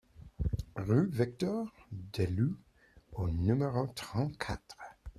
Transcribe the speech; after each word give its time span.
Rue 0.77 1.07
Victor 1.11 1.71
Delloue 1.91 2.57
au 3.11 3.29
numéro 3.29 3.85
trente-quatre 3.85 4.75